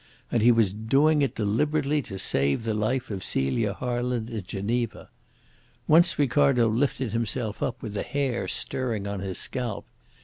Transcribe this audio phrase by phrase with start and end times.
[0.31, 5.09] And he was doing it deliberately to save the life of Celia Harland in Geneva.
[5.87, 9.85] Once Ricardo lifted himself up with the hair stirring on his scalp.